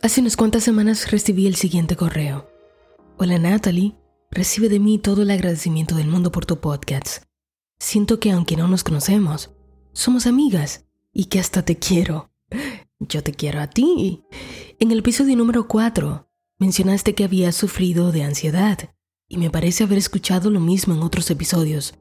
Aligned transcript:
Hace 0.00 0.20
unas 0.20 0.36
cuantas 0.36 0.62
semanas 0.62 1.10
recibí 1.10 1.48
el 1.48 1.56
siguiente 1.56 1.96
correo. 1.96 2.48
Hola 3.16 3.36
Natalie, 3.36 3.96
recibe 4.30 4.68
de 4.68 4.78
mí 4.78 5.00
todo 5.00 5.22
el 5.22 5.30
agradecimiento 5.32 5.96
del 5.96 6.06
mundo 6.06 6.30
por 6.30 6.46
tu 6.46 6.60
podcast. 6.60 7.24
Siento 7.80 8.20
que 8.20 8.30
aunque 8.30 8.56
no 8.56 8.68
nos 8.68 8.84
conocemos, 8.84 9.50
somos 9.92 10.28
amigas 10.28 10.86
y 11.12 11.24
que 11.24 11.40
hasta 11.40 11.64
te 11.64 11.78
quiero. 11.78 12.30
Yo 13.00 13.24
te 13.24 13.32
quiero 13.32 13.60
a 13.60 13.66
ti. 13.66 14.22
En 14.78 14.92
el 14.92 15.00
episodio 15.00 15.36
número 15.36 15.66
4 15.66 16.30
mencionaste 16.60 17.16
que 17.16 17.24
habías 17.24 17.56
sufrido 17.56 18.12
de 18.12 18.22
ansiedad 18.22 18.94
y 19.26 19.36
me 19.36 19.50
parece 19.50 19.82
haber 19.82 19.98
escuchado 19.98 20.48
lo 20.48 20.60
mismo 20.60 20.94
en 20.94 21.02
otros 21.02 21.28
episodios. 21.28 21.94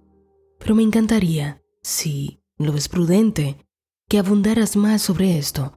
Pero 0.60 0.76
me 0.76 0.84
encantaría, 0.84 1.64
si 1.82 2.44
lo 2.60 2.74
ves 2.74 2.90
prudente, 2.90 3.66
que 4.08 4.20
abundaras 4.20 4.76
más 4.76 5.02
sobre 5.02 5.40
esto. 5.40 5.77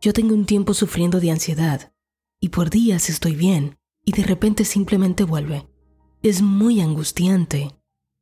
Yo 0.00 0.12
tengo 0.12 0.32
un 0.32 0.46
tiempo 0.46 0.74
sufriendo 0.74 1.18
de 1.18 1.32
ansiedad 1.32 1.92
y 2.40 2.50
por 2.50 2.70
días 2.70 3.10
estoy 3.10 3.34
bien 3.34 3.78
y 4.04 4.12
de 4.12 4.22
repente 4.22 4.64
simplemente 4.64 5.24
vuelve. 5.24 5.68
Es 6.22 6.40
muy 6.40 6.80
angustiante. 6.80 7.74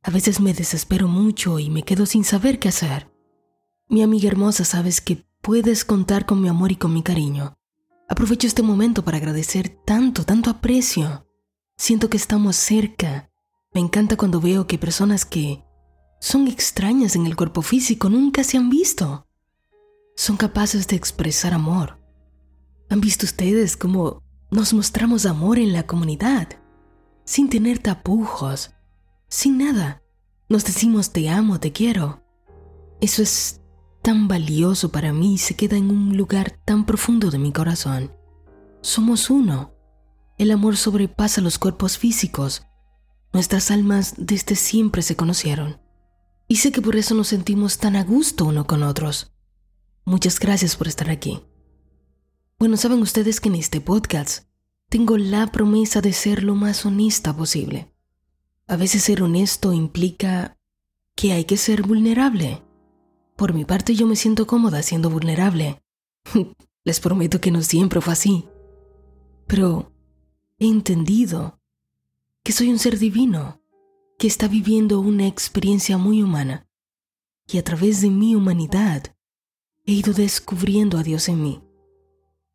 A 0.02 0.10
veces 0.10 0.40
me 0.40 0.54
desespero 0.54 1.06
mucho 1.06 1.58
y 1.58 1.68
me 1.68 1.82
quedo 1.82 2.06
sin 2.06 2.24
saber 2.24 2.58
qué 2.58 2.68
hacer. 2.68 3.12
Mi 3.88 4.02
amiga 4.02 4.26
hermosa, 4.28 4.64
sabes 4.64 5.02
que 5.02 5.26
puedes 5.42 5.84
contar 5.84 6.24
con 6.24 6.40
mi 6.40 6.48
amor 6.48 6.72
y 6.72 6.76
con 6.76 6.94
mi 6.94 7.02
cariño. 7.02 7.58
Aprovecho 8.08 8.46
este 8.46 8.62
momento 8.62 9.04
para 9.04 9.18
agradecer 9.18 9.68
tanto, 9.84 10.24
tanto 10.24 10.48
aprecio. 10.48 11.26
Siento 11.76 12.08
que 12.08 12.16
estamos 12.16 12.56
cerca. 12.56 13.30
Me 13.74 13.82
encanta 13.82 14.16
cuando 14.16 14.40
veo 14.40 14.66
que 14.66 14.78
personas 14.78 15.26
que 15.26 15.62
son 16.20 16.48
extrañas 16.48 17.16
en 17.16 17.26
el 17.26 17.36
cuerpo 17.36 17.60
físico 17.60 18.08
nunca 18.08 18.44
se 18.44 18.56
han 18.56 18.70
visto. 18.70 19.25
Son 20.16 20.38
capaces 20.38 20.86
de 20.88 20.96
expresar 20.96 21.52
amor. 21.52 22.00
¿Han 22.88 23.02
visto 23.02 23.26
ustedes 23.26 23.76
cómo 23.76 24.22
nos 24.50 24.72
mostramos 24.72 25.26
amor 25.26 25.58
en 25.58 25.74
la 25.74 25.86
comunidad? 25.86 26.48
Sin 27.24 27.50
tener 27.50 27.80
tapujos, 27.80 28.70
sin 29.28 29.58
nada. 29.58 30.02
Nos 30.48 30.64
decimos 30.64 31.12
te 31.12 31.28
amo, 31.28 31.60
te 31.60 31.72
quiero. 31.72 32.24
Eso 33.02 33.22
es 33.22 33.60
tan 34.02 34.26
valioso 34.26 34.90
para 34.90 35.12
mí 35.12 35.34
y 35.34 35.38
se 35.38 35.54
queda 35.54 35.76
en 35.76 35.90
un 35.90 36.16
lugar 36.16 36.58
tan 36.64 36.86
profundo 36.86 37.30
de 37.30 37.38
mi 37.38 37.52
corazón. 37.52 38.10
Somos 38.80 39.28
uno. 39.28 39.74
El 40.38 40.50
amor 40.50 40.78
sobrepasa 40.78 41.42
los 41.42 41.58
cuerpos 41.58 41.98
físicos. 41.98 42.62
Nuestras 43.34 43.70
almas 43.70 44.14
desde 44.16 44.56
siempre 44.56 45.02
se 45.02 45.14
conocieron. 45.14 45.78
Y 46.48 46.56
sé 46.56 46.72
que 46.72 46.80
por 46.80 46.96
eso 46.96 47.14
nos 47.14 47.28
sentimos 47.28 47.76
tan 47.76 47.96
a 47.96 48.04
gusto 48.04 48.46
uno 48.46 48.66
con 48.66 48.82
otros. 48.82 49.35
Muchas 50.08 50.38
gracias 50.38 50.76
por 50.76 50.86
estar 50.86 51.10
aquí. 51.10 51.42
Bueno, 52.60 52.76
saben 52.76 53.02
ustedes 53.02 53.40
que 53.40 53.48
en 53.48 53.56
este 53.56 53.80
podcast 53.80 54.48
tengo 54.88 55.18
la 55.18 55.48
promesa 55.48 56.00
de 56.00 56.12
ser 56.12 56.44
lo 56.44 56.54
más 56.54 56.86
honesta 56.86 57.36
posible. 57.36 57.92
A 58.68 58.76
veces 58.76 59.02
ser 59.02 59.20
honesto 59.20 59.72
implica 59.72 60.56
que 61.16 61.32
hay 61.32 61.44
que 61.44 61.56
ser 61.56 61.82
vulnerable. 61.82 62.62
Por 63.34 63.52
mi 63.52 63.64
parte 63.64 63.96
yo 63.96 64.06
me 64.06 64.14
siento 64.14 64.46
cómoda 64.46 64.80
siendo 64.84 65.10
vulnerable. 65.10 65.82
Les 66.84 67.00
prometo 67.00 67.40
que 67.40 67.50
no 67.50 67.60
siempre 67.62 68.00
fue 68.00 68.12
así. 68.12 68.48
Pero 69.48 69.92
he 70.60 70.68
entendido 70.68 71.58
que 72.44 72.52
soy 72.52 72.70
un 72.70 72.78
ser 72.78 73.00
divino, 73.00 73.60
que 74.20 74.28
está 74.28 74.46
viviendo 74.46 75.00
una 75.00 75.26
experiencia 75.26 75.98
muy 75.98 76.22
humana. 76.22 76.68
Y 77.48 77.58
a 77.58 77.64
través 77.64 78.02
de 78.02 78.10
mi 78.10 78.36
humanidad 78.36 79.15
he 79.86 79.92
ido 79.92 80.12
descubriendo 80.12 80.98
a 80.98 81.02
Dios 81.02 81.28
en 81.28 81.42
mí. 81.42 81.62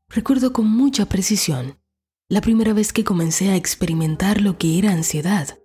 Recuerdo 0.10 0.54
con 0.54 0.68
mucha 0.68 1.06
precisión 1.06 1.80
la 2.28 2.42
primera 2.42 2.74
vez 2.74 2.94
que 2.94 3.04
comencé 3.04 3.50
a 3.50 3.56
experimentar 3.56 4.42
lo 4.42 4.58
que 4.58 4.78
era 4.78 4.92
ansiedad, 4.92 5.58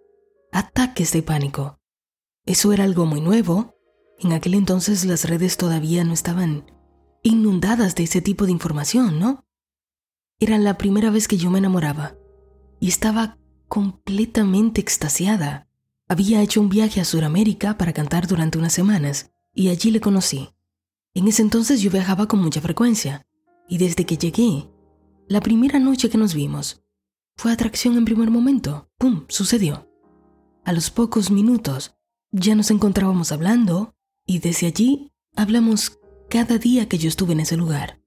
ataques 0.53 1.13
de 1.13 1.23
pánico. 1.23 1.79
Eso 2.45 2.73
era 2.73 2.85
algo 2.85 3.07
muy 3.07 3.21
nuevo 3.21 3.77
en 4.19 4.33
aquel 4.33 4.55
entonces 4.55 5.05
las 5.05 5.29
redes 5.29 5.57
todavía 5.57 6.05
no 6.05 6.15
estaban 6.15 6.71
inundadas 7.23 7.95
de 7.95 8.05
ese 8.05 8.23
tipo 8.23 8.47
de 8.47 8.53
información, 8.53 9.19
¿no? 9.19 9.45
Era 10.39 10.59
la 10.59 10.79
primera 10.79 11.11
vez 11.11 11.29
que 11.29 11.37
yo 11.37 11.51
me 11.51 11.59
enamoraba 11.59 12.17
y 12.81 12.89
estaba 12.89 13.39
completamente 13.69 14.81
extasiada. 14.81 15.69
Había 16.09 16.41
hecho 16.41 16.61
un 16.61 16.69
viaje 16.69 17.01
a 17.01 17.05
Sudamérica 17.05 17.77
para 17.77 17.93
cantar 17.93 18.27
durante 18.27 18.59
unas 18.59 18.73
semanas 18.73 19.33
y 19.53 19.69
allí 19.69 19.91
le 19.91 20.01
conocí. 20.01 20.51
En 21.17 21.27
ese 21.29 21.41
entonces 21.41 21.81
yo 21.81 21.91
viajaba 21.91 22.29
con 22.29 22.43
mucha 22.43 22.61
frecuencia 22.61 23.27
y 23.67 23.79
desde 23.79 24.05
que 24.05 24.19
llegué, 24.19 24.69
la 25.29 25.41
primera 25.41 25.79
noche 25.79 26.11
que 26.11 26.19
nos 26.19 26.35
vimos, 26.35 26.85
fue 27.39 27.51
atracción 27.53 27.97
en 27.97 28.05
primer 28.05 28.31
momento. 28.31 28.91
¡Pum! 28.99 29.25
Sucedió. 29.29 29.91
A 30.63 30.75
los 30.75 30.91
pocos 30.91 31.31
minutos 31.31 31.97
ya 32.33 32.55
nos 32.55 32.71
encontrábamos 32.71 33.33
hablando 33.33 33.95
y 34.27 34.41
desde 34.41 34.67
allí 34.67 35.11
hablamos 35.35 35.99
cada 36.29 36.59
día 36.59 36.87
que 36.87 36.99
yo 36.99 37.09
estuve 37.09 37.33
en 37.33 37.41
ese 37.41 37.57
lugar. 37.57 37.99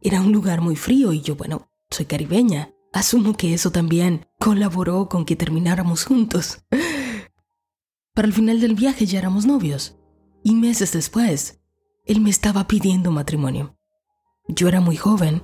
Era 0.00 0.22
un 0.22 0.32
lugar 0.32 0.62
muy 0.62 0.76
frío 0.76 1.12
y 1.12 1.20
yo, 1.20 1.36
bueno, 1.36 1.68
soy 1.90 2.06
caribeña. 2.06 2.72
Asumo 2.94 3.36
que 3.36 3.52
eso 3.52 3.72
también 3.72 4.26
colaboró 4.38 5.10
con 5.10 5.26
que 5.26 5.36
termináramos 5.36 6.06
juntos. 6.06 6.64
Para 8.14 8.26
el 8.26 8.32
final 8.32 8.58
del 8.62 8.74
viaje 8.74 9.04
ya 9.04 9.18
éramos 9.18 9.44
novios. 9.44 9.98
Y 10.42 10.54
meses 10.54 10.92
después, 10.92 11.61
él 12.04 12.20
me 12.20 12.30
estaba 12.30 12.66
pidiendo 12.66 13.10
matrimonio. 13.10 13.76
Yo 14.48 14.68
era 14.68 14.80
muy 14.80 14.96
joven, 14.96 15.42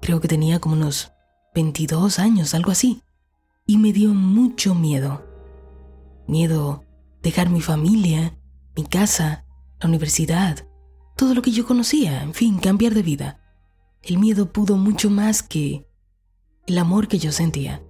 creo 0.00 0.20
que 0.20 0.28
tenía 0.28 0.58
como 0.58 0.74
unos 0.74 1.12
22 1.54 2.18
años, 2.18 2.54
algo 2.54 2.72
así. 2.72 3.02
Y 3.66 3.78
me 3.78 3.92
dio 3.92 4.12
mucho 4.12 4.74
miedo. 4.74 5.24
Miedo 6.26 6.84
dejar 7.22 7.50
mi 7.50 7.60
familia, 7.60 8.36
mi 8.74 8.84
casa, 8.84 9.44
la 9.80 9.88
universidad, 9.88 10.66
todo 11.16 11.34
lo 11.34 11.42
que 11.42 11.52
yo 11.52 11.66
conocía, 11.66 12.22
en 12.22 12.34
fin, 12.34 12.58
cambiar 12.58 12.94
de 12.94 13.02
vida. 13.02 13.40
El 14.02 14.18
miedo 14.18 14.52
pudo 14.52 14.76
mucho 14.76 15.08
más 15.08 15.42
que 15.42 15.86
el 16.66 16.78
amor 16.78 17.06
que 17.06 17.18
yo 17.18 17.30
sentía. 17.30 17.82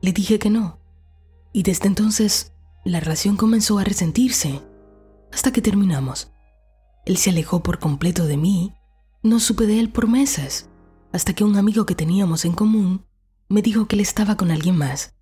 Le 0.00 0.12
dije 0.12 0.38
que 0.38 0.50
no. 0.50 0.78
Y 1.52 1.64
desde 1.64 1.88
entonces 1.88 2.52
la 2.84 3.00
relación 3.00 3.36
comenzó 3.36 3.78
a 3.78 3.84
resentirse 3.84 4.60
hasta 5.32 5.52
que 5.52 5.62
terminamos. 5.62 6.33
Él 7.04 7.16
se 7.16 7.30
alejó 7.30 7.62
por 7.62 7.78
completo 7.78 8.26
de 8.26 8.36
mí. 8.36 8.74
No 9.22 9.40
supe 9.40 9.66
de 9.66 9.80
él 9.80 9.90
por 9.90 10.08
meses, 10.08 10.68
hasta 11.12 11.32
que 11.32 11.44
un 11.44 11.56
amigo 11.56 11.86
que 11.86 11.94
teníamos 11.94 12.44
en 12.44 12.52
común 12.52 13.06
me 13.48 13.62
dijo 13.62 13.86
que 13.86 13.96
él 13.96 14.00
estaba 14.00 14.36
con 14.36 14.50
alguien 14.50 14.76
más. 14.76 15.14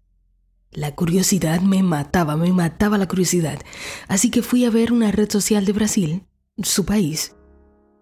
La 0.70 0.94
curiosidad 0.94 1.60
me 1.60 1.82
mataba, 1.82 2.36
me 2.36 2.50
mataba 2.52 2.96
la 2.98 3.06
curiosidad. 3.06 3.60
Así 4.08 4.30
que 4.30 4.42
fui 4.42 4.64
a 4.64 4.70
ver 4.70 4.92
una 4.92 5.12
red 5.12 5.30
social 5.30 5.66
de 5.66 5.72
Brasil, 5.72 6.26
su 6.62 6.86
país, 6.86 7.36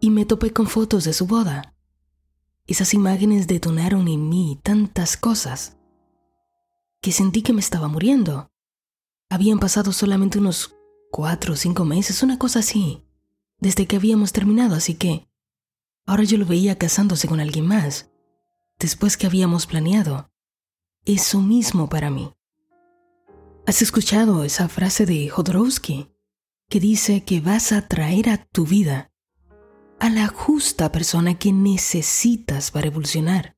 y 0.00 0.10
me 0.10 0.24
topé 0.24 0.52
con 0.52 0.66
fotos 0.66 1.04
de 1.04 1.12
su 1.12 1.26
boda. 1.26 1.74
Esas 2.66 2.94
imágenes 2.94 3.48
detonaron 3.48 4.06
en 4.06 4.28
mí 4.28 4.60
tantas 4.62 5.16
cosas 5.16 5.76
que 7.02 7.10
sentí 7.10 7.42
que 7.42 7.52
me 7.52 7.60
estaba 7.60 7.88
muriendo. 7.88 8.52
Habían 9.28 9.58
pasado 9.58 9.92
solamente 9.92 10.38
unos 10.38 10.76
cuatro 11.10 11.54
o 11.54 11.56
cinco 11.56 11.84
meses, 11.84 12.22
una 12.22 12.38
cosa 12.38 12.60
así, 12.60 13.02
desde 13.60 13.86
que 13.86 13.96
habíamos 13.96 14.32
terminado, 14.32 14.74
así 14.74 14.94
que 14.94 15.28
ahora 16.06 16.24
yo 16.24 16.38
lo 16.38 16.46
veía 16.46 16.76
casándose 16.76 17.28
con 17.28 17.40
alguien 17.40 17.66
más, 17.66 18.10
después 18.78 19.16
que 19.16 19.26
habíamos 19.26 19.66
planeado. 19.66 20.30
Eso 21.04 21.40
mismo 21.40 21.88
para 21.88 22.10
mí. 22.10 22.32
¿Has 23.66 23.82
escuchado 23.82 24.42
esa 24.44 24.68
frase 24.68 25.06
de 25.06 25.28
Jodorowsky 25.28 26.10
que 26.68 26.80
dice 26.80 27.24
que 27.24 27.40
vas 27.40 27.72
a 27.72 27.86
traer 27.86 28.28
a 28.28 28.44
tu 28.46 28.66
vida 28.66 29.12
a 29.98 30.08
la 30.08 30.28
justa 30.28 30.90
persona 30.90 31.38
que 31.38 31.52
necesitas 31.52 32.70
para 32.70 32.88
evolucionar? 32.88 33.56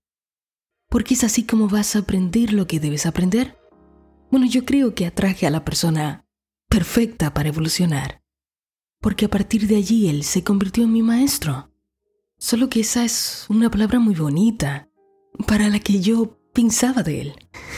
Porque 0.89 1.15
es 1.15 1.25
así 1.25 1.45
como 1.45 1.69
vas 1.69 1.97
a 1.97 2.01
aprender 2.01 2.53
lo 2.53 2.67
que 2.67 2.81
debes 2.81 3.07
aprender. 3.07 3.59
Bueno, 4.31 4.47
yo 4.47 4.65
creo 4.65 4.95
que 4.95 5.07
atraje 5.07 5.47
a 5.47 5.51
la 5.51 5.65
persona 5.65 6.27
perfecta 6.69 7.33
para 7.33 7.49
evolucionar, 7.49 8.22
porque 9.03 9.27
a 9.27 9.29
partir 9.29 9.67
de 9.67 9.77
allí 9.77 10.09
él 10.09 10.23
se 10.23 10.43
convirtió 10.43 10.85
en 10.85 10.93
mi 10.93 11.03
maestro. 11.03 11.71
Solo 12.39 12.71
que 12.71 12.81
esa 12.81 13.05
es 13.05 13.45
una 13.51 13.71
palabra 13.71 13.99
muy 13.99 14.15
bonita 14.15 14.89
para 15.47 15.69
la 15.69 15.81
que 15.81 16.01
yo 16.01 16.39
pensaba 16.55 17.03
de 17.03 17.21
él. 17.21 17.35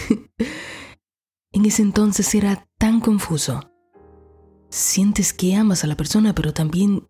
En 1.56 1.66
ese 1.66 1.82
entonces 1.82 2.34
era 2.34 2.68
tan 2.78 3.00
confuso. 3.00 3.70
Sientes 4.70 5.32
que 5.32 5.54
amas 5.54 5.84
a 5.84 5.86
la 5.86 5.96
persona, 5.96 6.34
pero 6.34 6.52
también 6.52 7.06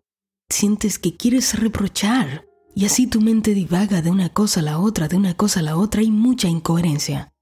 sientes 0.51 0.99
que 0.99 1.17
quieres 1.17 1.59
reprochar. 1.59 2.45
Y 2.75 2.85
así 2.85 3.07
tu 3.07 3.21
mente 3.21 3.55
divaga 3.55 4.03
de 4.03 4.11
una 4.11 4.29
cosa 4.29 4.59
a 4.59 4.63
la 4.63 4.77
otra, 4.77 5.07
de 5.07 5.17
una 5.17 5.33
cosa 5.33 5.61
a 5.61 5.63
la 5.63 5.77
otra, 5.77 6.03
y 6.03 6.11
mucha 6.11 6.47
incoherencia. 6.47 7.33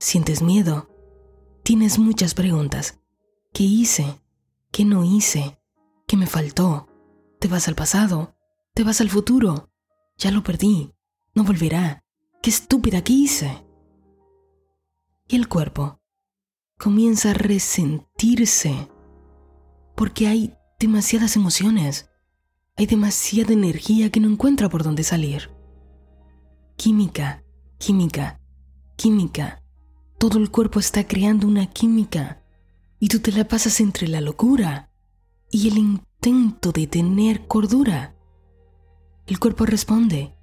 Sientes 0.00 0.42
miedo. 0.42 0.90
Tienes 1.62 2.00
muchas 2.00 2.34
preguntas. 2.34 2.98
¿Qué 3.52 3.62
hice? 3.62 4.20
¿Qué 4.72 4.84
no 4.84 5.04
hice? 5.04 5.59
¿Qué 6.10 6.16
me 6.16 6.26
faltó? 6.26 6.88
¿Te 7.38 7.46
vas 7.46 7.68
al 7.68 7.76
pasado? 7.76 8.34
¿Te 8.74 8.82
vas 8.82 9.00
al 9.00 9.08
futuro? 9.10 9.70
Ya 10.18 10.32
lo 10.32 10.42
perdí. 10.42 10.92
No 11.36 11.44
volverá. 11.44 12.02
¡Qué 12.42 12.50
estúpida 12.50 13.04
que 13.04 13.12
hice! 13.12 13.64
Y 15.28 15.36
el 15.36 15.46
cuerpo 15.46 16.00
comienza 16.76 17.30
a 17.30 17.34
resentirse 17.34 18.90
porque 19.94 20.26
hay 20.26 20.56
demasiadas 20.80 21.36
emociones, 21.36 22.10
hay 22.76 22.86
demasiada 22.86 23.52
energía 23.52 24.10
que 24.10 24.18
no 24.18 24.28
encuentra 24.28 24.68
por 24.68 24.82
dónde 24.82 25.04
salir. 25.04 25.52
Química, 26.74 27.44
química, 27.78 28.40
química. 28.96 29.62
Todo 30.18 30.38
el 30.38 30.50
cuerpo 30.50 30.80
está 30.80 31.06
creando 31.06 31.46
una 31.46 31.68
química 31.68 32.42
y 32.98 33.06
tú 33.06 33.20
te 33.20 33.30
la 33.30 33.46
pasas 33.46 33.78
entre 33.78 34.08
la 34.08 34.20
locura 34.20 34.89
y 35.50 35.68
el 35.68 35.78
intento 35.78 36.72
de 36.72 36.86
tener 36.86 37.46
cordura. 37.46 38.14
El 39.26 39.38
cuerpo 39.38 39.66
responde. 39.66 40.34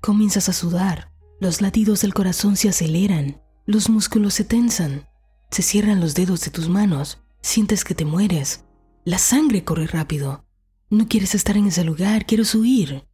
Comienzas 0.00 0.48
a 0.48 0.52
sudar, 0.52 1.12
los 1.40 1.60
latidos 1.60 2.02
del 2.02 2.14
corazón 2.14 2.56
se 2.56 2.68
aceleran, 2.68 3.42
los 3.66 3.88
músculos 3.88 4.34
se 4.34 4.44
tensan, 4.44 5.08
se 5.50 5.62
cierran 5.62 6.00
los 6.00 6.14
dedos 6.14 6.42
de 6.42 6.50
tus 6.50 6.68
manos, 6.68 7.18
sientes 7.42 7.84
que 7.84 7.94
te 7.94 8.04
mueres, 8.04 8.64
la 9.04 9.18
sangre 9.18 9.64
corre 9.64 9.86
rápido. 9.86 10.44
No 10.90 11.08
quieres 11.08 11.34
estar 11.34 11.56
en 11.56 11.66
ese 11.66 11.84
lugar, 11.84 12.26
quieres 12.26 12.54
huir. 12.54 13.06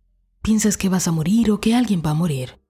Piensas 0.42 0.76
que 0.76 0.88
vas 0.88 1.08
a 1.08 1.12
morir 1.12 1.50
o 1.50 1.60
que 1.60 1.74
alguien 1.74 2.02
va 2.04 2.10
a 2.10 2.14
morir. 2.14 2.60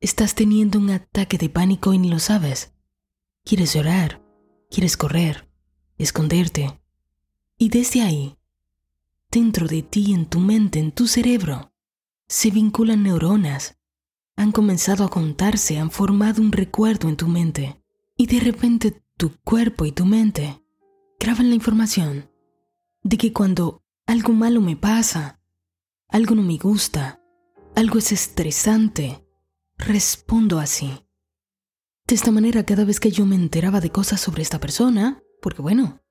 Estás 0.00 0.34
teniendo 0.34 0.78
un 0.78 0.90
ataque 0.90 1.38
de 1.38 1.48
pánico 1.48 1.94
y 1.94 1.98
ni 1.98 2.10
lo 2.10 2.18
sabes. 2.18 2.72
Quieres 3.44 3.74
llorar, 3.74 4.22
quieres 4.70 4.96
correr, 4.96 5.48
esconderte. 5.98 6.80
Y 7.58 7.70
desde 7.70 8.02
ahí, 8.02 8.36
dentro 9.30 9.66
de 9.66 9.82
ti, 9.82 10.12
en 10.12 10.26
tu 10.26 10.40
mente, 10.40 10.78
en 10.78 10.92
tu 10.92 11.06
cerebro, 11.06 11.72
se 12.28 12.50
vinculan 12.50 13.02
neuronas. 13.02 13.78
Han 14.36 14.52
comenzado 14.52 15.04
a 15.04 15.08
contarse, 15.08 15.78
han 15.78 15.90
formado 15.90 16.42
un 16.42 16.52
recuerdo 16.52 17.08
en 17.08 17.16
tu 17.16 17.28
mente. 17.28 17.82
Y 18.16 18.26
de 18.26 18.40
repente 18.40 19.02
tu 19.16 19.34
cuerpo 19.42 19.86
y 19.86 19.92
tu 19.92 20.04
mente 20.04 20.62
graban 21.18 21.48
la 21.48 21.54
información 21.54 22.30
de 23.02 23.16
que 23.16 23.32
cuando 23.32 23.82
algo 24.06 24.32
malo 24.32 24.60
me 24.60 24.76
pasa, 24.76 25.40
algo 26.08 26.34
no 26.34 26.42
me 26.42 26.58
gusta, 26.58 27.22
algo 27.74 27.98
es 27.98 28.12
estresante, 28.12 29.26
respondo 29.78 30.58
así. 30.58 30.90
De 32.06 32.14
esta 32.14 32.30
manera, 32.30 32.64
cada 32.64 32.84
vez 32.84 33.00
que 33.00 33.10
yo 33.10 33.26
me 33.26 33.34
enteraba 33.34 33.80
de 33.80 33.90
cosas 33.90 34.20
sobre 34.20 34.42
esta 34.42 34.60
persona, 34.60 35.22
porque 35.40 35.62
bueno, 35.62 36.02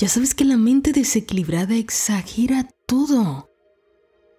ya 0.00 0.08
sabes 0.08 0.34
que 0.34 0.46
la 0.46 0.56
mente 0.56 0.92
desequilibrada 0.92 1.76
exagera 1.76 2.66
todo. 2.86 3.50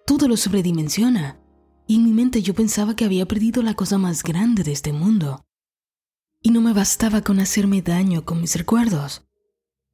Todo 0.04 0.26
lo 0.26 0.36
sobredimensiona. 0.36 1.40
Y 1.86 1.96
en 1.96 2.04
mi 2.04 2.10
mente 2.10 2.42
yo 2.42 2.52
pensaba 2.52 2.96
que 2.96 3.04
había 3.04 3.26
perdido 3.26 3.62
la 3.62 3.74
cosa 3.74 3.96
más 3.96 4.24
grande 4.24 4.64
de 4.64 4.72
este 4.72 4.92
mundo. 4.92 5.46
Y 6.40 6.50
no 6.50 6.62
me 6.62 6.72
bastaba 6.72 7.22
con 7.22 7.38
hacerme 7.38 7.80
daño 7.80 8.24
con 8.24 8.40
mis 8.40 8.56
recuerdos, 8.56 9.24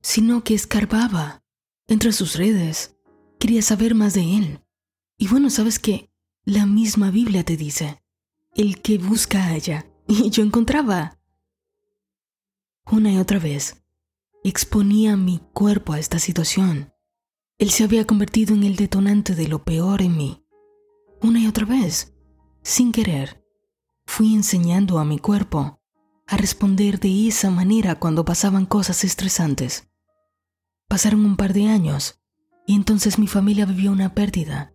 sino 0.00 0.42
que 0.42 0.54
escarbaba 0.54 1.44
entre 1.86 2.12
sus 2.12 2.36
redes. 2.36 2.96
Quería 3.38 3.60
saber 3.60 3.94
más 3.94 4.14
de 4.14 4.38
él. 4.38 4.64
Y 5.18 5.28
bueno, 5.28 5.50
sabes 5.50 5.78
que 5.78 6.10
la 6.46 6.64
misma 6.64 7.10
Biblia 7.10 7.44
te 7.44 7.58
dice, 7.58 8.02
el 8.54 8.80
que 8.80 8.96
busca 8.96 9.48
halla. 9.48 9.84
Y 10.10 10.30
yo 10.30 10.42
encontraba. 10.42 11.20
Una 12.90 13.12
y 13.12 13.18
otra 13.18 13.38
vez, 13.38 13.82
exponía 14.48 15.16
mi 15.16 15.40
cuerpo 15.52 15.92
a 15.92 15.98
esta 15.98 16.18
situación. 16.18 16.92
Él 17.58 17.70
se 17.70 17.84
había 17.84 18.06
convertido 18.06 18.54
en 18.54 18.62
el 18.62 18.76
detonante 18.76 19.34
de 19.34 19.48
lo 19.48 19.64
peor 19.64 20.02
en 20.02 20.16
mí. 20.16 20.44
Una 21.20 21.40
y 21.40 21.46
otra 21.46 21.66
vez, 21.66 22.14
sin 22.62 22.92
querer, 22.92 23.44
fui 24.06 24.34
enseñando 24.34 24.98
a 24.98 25.04
mi 25.04 25.18
cuerpo 25.18 25.80
a 26.26 26.36
responder 26.36 27.00
de 27.00 27.28
esa 27.28 27.50
manera 27.50 27.98
cuando 27.98 28.24
pasaban 28.24 28.66
cosas 28.66 29.02
estresantes. 29.02 29.88
Pasaron 30.86 31.24
un 31.24 31.36
par 31.36 31.52
de 31.52 31.68
años 31.68 32.20
y 32.66 32.74
entonces 32.74 33.18
mi 33.18 33.26
familia 33.26 33.64
vivió 33.64 33.90
una 33.90 34.14
pérdida 34.14 34.74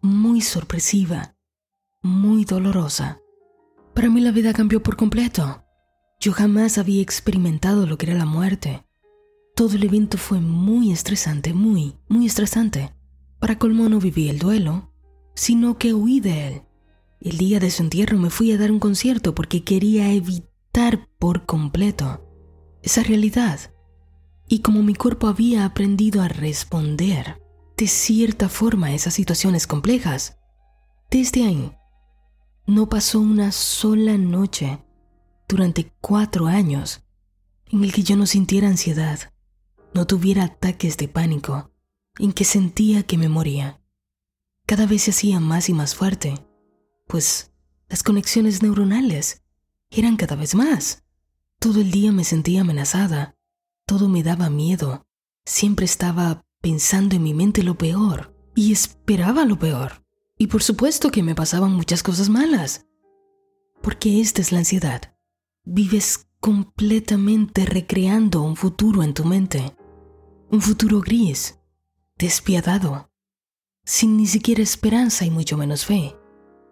muy 0.00 0.40
sorpresiva, 0.40 1.36
muy 2.02 2.44
dolorosa. 2.44 3.20
Para 3.94 4.10
mí 4.10 4.20
la 4.20 4.30
vida 4.30 4.52
cambió 4.52 4.82
por 4.82 4.96
completo. 4.96 5.64
Yo 6.20 6.32
jamás 6.32 6.78
había 6.78 7.02
experimentado 7.02 7.86
lo 7.86 7.96
que 7.96 8.06
era 8.06 8.18
la 8.18 8.26
muerte. 8.26 8.87
Todo 9.58 9.74
el 9.74 9.82
evento 9.82 10.18
fue 10.18 10.40
muy 10.40 10.92
estresante, 10.92 11.52
muy, 11.52 11.96
muy 12.06 12.26
estresante. 12.26 12.94
Para 13.40 13.58
colmo 13.58 13.88
no 13.88 13.98
viví 13.98 14.28
el 14.28 14.38
duelo, 14.38 14.92
sino 15.34 15.78
que 15.78 15.94
huí 15.94 16.20
de 16.20 16.46
él. 16.46 16.62
El 17.20 17.38
día 17.38 17.58
de 17.58 17.72
su 17.72 17.82
entierro 17.82 18.18
me 18.18 18.30
fui 18.30 18.52
a 18.52 18.56
dar 18.56 18.70
un 18.70 18.78
concierto 18.78 19.34
porque 19.34 19.64
quería 19.64 20.12
evitar 20.12 21.08
por 21.18 21.44
completo 21.44 22.24
esa 22.84 23.02
realidad. 23.02 23.58
Y 24.46 24.60
como 24.60 24.84
mi 24.84 24.94
cuerpo 24.94 25.26
había 25.26 25.64
aprendido 25.64 26.22
a 26.22 26.28
responder 26.28 27.42
de 27.76 27.88
cierta 27.88 28.48
forma 28.48 28.86
a 28.86 28.94
esas 28.94 29.14
situaciones 29.14 29.66
complejas, 29.66 30.38
desde 31.10 31.44
ahí 31.44 31.72
no 32.64 32.88
pasó 32.88 33.18
una 33.18 33.50
sola 33.50 34.18
noche 34.18 34.78
durante 35.48 35.92
cuatro 36.00 36.46
años 36.46 37.02
en 37.72 37.82
el 37.82 37.92
que 37.92 38.04
yo 38.04 38.14
no 38.14 38.26
sintiera 38.26 38.68
ansiedad, 38.68 39.32
no 39.94 40.06
tuviera 40.06 40.44
ataques 40.44 40.96
de 40.96 41.08
pánico 41.08 41.72
en 42.18 42.32
que 42.32 42.44
sentía 42.44 43.04
que 43.04 43.16
me 43.16 43.28
moría. 43.28 43.80
Cada 44.66 44.86
vez 44.86 45.02
se 45.02 45.12
hacía 45.12 45.40
más 45.40 45.68
y 45.68 45.72
más 45.72 45.94
fuerte, 45.94 46.34
pues 47.06 47.52
las 47.88 48.02
conexiones 48.02 48.62
neuronales 48.62 49.42
eran 49.90 50.16
cada 50.16 50.36
vez 50.36 50.54
más. 50.54 51.04
Todo 51.58 51.80
el 51.80 51.90
día 51.90 52.12
me 52.12 52.24
sentía 52.24 52.60
amenazada, 52.60 53.36
todo 53.86 54.08
me 54.08 54.22
daba 54.22 54.50
miedo, 54.50 55.06
siempre 55.44 55.86
estaba 55.86 56.44
pensando 56.60 57.16
en 57.16 57.22
mi 57.22 57.34
mente 57.34 57.62
lo 57.62 57.78
peor 57.78 58.36
y 58.54 58.72
esperaba 58.72 59.44
lo 59.44 59.58
peor. 59.58 60.04
Y 60.36 60.48
por 60.48 60.62
supuesto 60.62 61.10
que 61.10 61.22
me 61.22 61.34
pasaban 61.34 61.72
muchas 61.72 62.02
cosas 62.02 62.28
malas, 62.28 62.86
porque 63.82 64.20
esta 64.20 64.40
es 64.40 64.52
la 64.52 64.58
ansiedad. 64.58 65.16
Vives 65.64 66.28
completamente 66.40 67.64
recreando 67.64 68.42
un 68.42 68.54
futuro 68.54 69.02
en 69.02 69.14
tu 69.14 69.24
mente 69.24 69.74
un 70.50 70.62
futuro 70.62 71.02
gris, 71.02 71.58
despiadado, 72.16 73.10
sin 73.84 74.16
ni 74.16 74.26
siquiera 74.26 74.62
esperanza 74.62 75.26
y 75.26 75.30
mucho 75.30 75.58
menos 75.58 75.84
fe. 75.84 76.16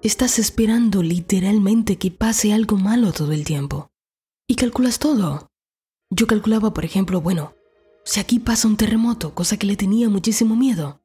Estás 0.02 0.38
esperando 0.38 1.02
literalmente 1.02 1.98
que 1.98 2.10
pase 2.10 2.54
algo 2.54 2.78
malo 2.78 3.12
todo 3.12 3.32
el 3.32 3.44
tiempo. 3.44 3.90
Y 4.48 4.54
calculas 4.54 4.98
todo. 4.98 5.50
Yo 6.10 6.26
calculaba, 6.26 6.72
por 6.72 6.84
ejemplo, 6.84 7.20
bueno, 7.20 7.54
si 8.04 8.20
aquí 8.20 8.38
pasa 8.38 8.68
un 8.68 8.76
terremoto, 8.76 9.34
cosa 9.34 9.58
que 9.58 9.66
le 9.66 9.76
tenía 9.76 10.08
muchísimo 10.08 10.56
miedo, 10.56 11.02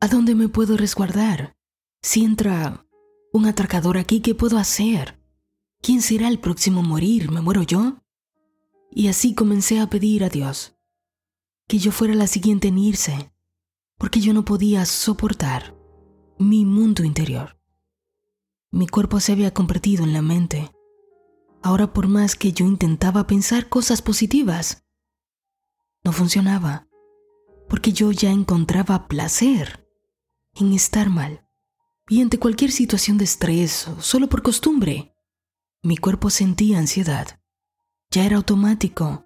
¿a 0.00 0.06
dónde 0.06 0.34
me 0.34 0.48
puedo 0.48 0.76
resguardar? 0.76 1.56
Si 2.02 2.24
entra 2.24 2.86
un 3.32 3.46
atracador 3.46 3.98
aquí, 3.98 4.20
¿qué 4.20 4.34
puedo 4.34 4.58
hacer? 4.58 5.18
¿Quién 5.80 6.02
será 6.02 6.28
el 6.28 6.38
próximo 6.38 6.80
a 6.80 6.84
morir? 6.84 7.32
¿Me 7.32 7.40
muero 7.40 7.62
yo? 7.62 8.02
Y 8.92 9.08
así 9.08 9.34
comencé 9.34 9.80
a 9.80 9.88
pedir 9.88 10.22
a 10.22 10.28
Dios 10.28 10.76
que 11.72 11.78
yo 11.78 11.90
fuera 11.90 12.14
la 12.14 12.26
siguiente 12.26 12.68
en 12.68 12.76
irse, 12.76 13.32
porque 13.96 14.20
yo 14.20 14.34
no 14.34 14.44
podía 14.44 14.84
soportar 14.84 15.74
mi 16.38 16.66
mundo 16.66 17.02
interior. 17.02 17.58
Mi 18.70 18.86
cuerpo 18.86 19.20
se 19.20 19.32
había 19.32 19.54
convertido 19.54 20.04
en 20.04 20.12
la 20.12 20.20
mente. 20.20 20.70
Ahora 21.62 21.94
por 21.94 22.08
más 22.08 22.36
que 22.36 22.52
yo 22.52 22.66
intentaba 22.66 23.26
pensar 23.26 23.70
cosas 23.70 24.02
positivas, 24.02 24.84
no 26.04 26.12
funcionaba, 26.12 26.88
porque 27.70 27.94
yo 27.94 28.12
ya 28.12 28.30
encontraba 28.30 29.08
placer 29.08 29.88
en 30.56 30.74
estar 30.74 31.08
mal. 31.08 31.48
Y 32.06 32.20
ante 32.20 32.38
cualquier 32.38 32.70
situación 32.70 33.16
de 33.16 33.24
estrés 33.24 33.88
solo 33.98 34.28
por 34.28 34.42
costumbre, 34.42 35.16
mi 35.82 35.96
cuerpo 35.96 36.28
sentía 36.28 36.78
ansiedad. 36.78 37.40
Ya 38.10 38.26
era 38.26 38.36
automático. 38.36 39.24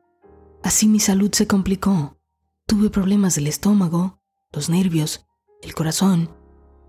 Así 0.62 0.87
mi 0.87 1.00
salud 1.00 1.33
se 1.33 1.49
complicó. 1.49 2.15
Tuve 2.68 2.90
problemas 2.90 3.37
del 3.37 3.46
estómago, 3.46 4.20
los 4.52 4.68
nervios, 4.68 5.25
el 5.62 5.73
corazón. 5.73 6.35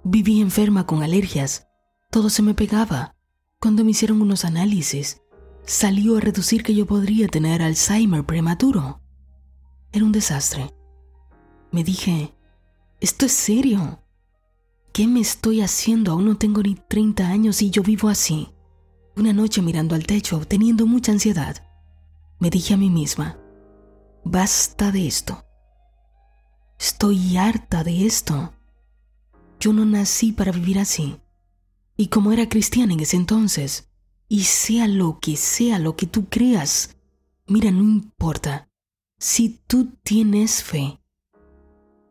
Viví 0.03 0.41
enferma 0.41 0.87
con 0.87 1.03
alergias. 1.03 1.67
Todo 2.09 2.31
se 2.31 2.41
me 2.41 2.55
pegaba. 2.55 3.15
Cuando 3.59 3.83
me 3.83 3.91
hicieron 3.91 4.23
unos 4.23 4.43
análisis, 4.43 5.21
salió 5.67 6.17
a 6.17 6.19
reducir 6.19 6.63
que 6.63 6.73
yo 6.73 6.87
podría 6.87 7.27
tener 7.27 7.61
Alzheimer 7.61 8.25
prematuro. 8.25 9.03
Era 9.91 10.03
un 10.03 10.11
desastre. 10.11 10.73
Me 11.71 11.83
dije, 11.83 12.33
¿esto 12.99 13.27
es 13.27 13.33
serio? 13.33 13.99
¿Qué 14.93 15.05
me 15.05 15.19
estoy 15.19 15.61
haciendo? 15.61 16.13
Aún 16.13 16.25
no 16.25 16.37
tengo 16.37 16.63
ni 16.63 16.73
30 16.73 17.27
años 17.27 17.61
y 17.61 17.69
yo 17.69 17.83
vivo 17.83 18.09
así. 18.09 18.49
Una 19.15 19.31
noche 19.31 19.61
mirando 19.61 19.93
al 19.93 20.07
techo, 20.07 20.39
teniendo 20.39 20.87
mucha 20.87 21.11
ansiedad, 21.11 21.63
me 22.39 22.49
dije 22.49 22.73
a 22.73 22.77
mí 22.77 22.89
misma, 22.89 23.37
basta 24.23 24.91
de 24.91 25.05
esto. 25.05 25.46
Estoy 26.97 27.37
harta 27.37 27.83
de 27.83 28.07
esto. 28.07 28.55
Yo 29.59 29.71
no 29.71 29.85
nací 29.85 30.31
para 30.31 30.51
vivir 30.51 30.79
así. 30.79 31.17
Y 31.95 32.07
como 32.07 32.31
era 32.31 32.49
cristiana 32.49 32.93
en 32.93 33.01
ese 33.01 33.17
entonces, 33.17 33.87
y 34.27 34.45
sea 34.45 34.87
lo 34.87 35.19
que 35.19 35.37
sea 35.37 35.77
lo 35.77 35.95
que 35.95 36.07
tú 36.07 36.27
creas, 36.27 36.97
mira, 37.45 37.69
no 37.69 37.83
importa. 37.83 38.71
Si 39.19 39.61
tú 39.67 39.91
tienes 40.01 40.63
fe, 40.63 40.99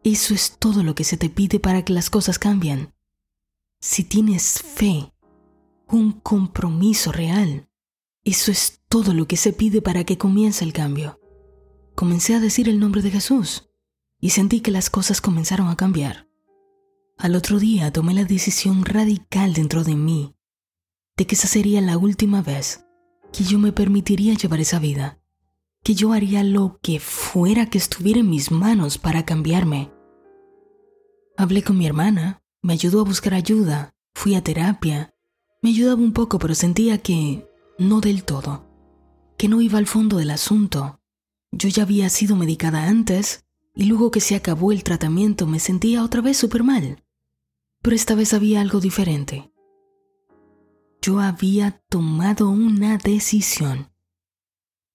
eso 0.04 0.34
es 0.34 0.56
todo 0.56 0.84
lo 0.84 0.94
que 0.94 1.02
se 1.02 1.16
te 1.16 1.30
pide 1.30 1.58
para 1.58 1.84
que 1.84 1.92
las 1.92 2.08
cosas 2.08 2.38
cambien. 2.38 2.94
Si 3.80 4.04
tienes 4.04 4.62
fe, 4.62 5.12
un 5.88 6.12
compromiso 6.12 7.10
real, 7.10 7.68
eso 8.22 8.52
es 8.52 8.82
todo 8.88 9.14
lo 9.14 9.26
que 9.26 9.36
se 9.36 9.52
pide 9.52 9.82
para 9.82 10.04
que 10.04 10.16
comience 10.16 10.64
el 10.64 10.72
cambio. 10.72 11.18
Comencé 11.96 12.36
a 12.36 12.40
decir 12.40 12.68
el 12.68 12.78
nombre 12.78 13.02
de 13.02 13.10
Jesús 13.10 13.66
y 14.20 14.30
sentí 14.30 14.60
que 14.60 14.70
las 14.70 14.90
cosas 14.90 15.20
comenzaron 15.20 15.68
a 15.68 15.76
cambiar. 15.76 16.28
Al 17.18 17.34
otro 17.34 17.58
día 17.58 17.92
tomé 17.92 18.14
la 18.14 18.24
decisión 18.24 18.84
radical 18.84 19.54
dentro 19.54 19.84
de 19.84 19.96
mí 19.96 20.36
de 21.16 21.26
que 21.26 21.34
esa 21.34 21.48
sería 21.48 21.80
la 21.80 21.96
última 21.96 22.42
vez 22.42 22.84
que 23.32 23.44
yo 23.44 23.58
me 23.58 23.72
permitiría 23.72 24.34
llevar 24.34 24.60
esa 24.60 24.78
vida, 24.78 25.18
que 25.82 25.94
yo 25.94 26.12
haría 26.12 26.44
lo 26.44 26.78
que 26.82 27.00
fuera 27.00 27.66
que 27.66 27.78
estuviera 27.78 28.20
en 28.20 28.28
mis 28.28 28.50
manos 28.50 28.98
para 28.98 29.24
cambiarme. 29.24 29.90
Hablé 31.36 31.62
con 31.62 31.78
mi 31.78 31.86
hermana, 31.86 32.42
me 32.62 32.74
ayudó 32.74 33.00
a 33.00 33.04
buscar 33.04 33.34
ayuda, 33.34 33.94
fui 34.14 34.34
a 34.34 34.44
terapia, 34.44 35.14
me 35.62 35.70
ayudaba 35.70 36.00
un 36.00 36.12
poco 36.12 36.38
pero 36.38 36.54
sentía 36.54 36.98
que 36.98 37.48
no 37.78 38.00
del 38.00 38.24
todo, 38.24 38.66
que 39.38 39.48
no 39.48 39.60
iba 39.60 39.78
al 39.78 39.86
fondo 39.86 40.18
del 40.18 40.30
asunto. 40.30 41.00
Yo 41.50 41.68
ya 41.68 41.84
había 41.84 42.10
sido 42.10 42.36
medicada 42.36 42.86
antes 42.88 43.45
y 43.76 43.84
luego 43.84 44.10
que 44.10 44.20
se 44.20 44.34
acabó 44.34 44.72
el 44.72 44.82
tratamiento 44.82 45.46
me 45.46 45.60
sentía 45.60 46.02
otra 46.02 46.22
vez 46.22 46.38
súper 46.38 46.64
mal. 46.64 47.04
Pero 47.82 47.94
esta 47.94 48.14
vez 48.14 48.32
había 48.32 48.62
algo 48.62 48.80
diferente. 48.80 49.52
Yo 51.02 51.20
había 51.20 51.82
tomado 51.90 52.48
una 52.48 52.96
decisión. 52.96 53.92